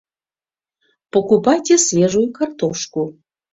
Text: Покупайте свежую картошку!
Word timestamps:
Покупайте 1.11 1.77
свежую 1.85 2.27
картошку! 2.37 3.01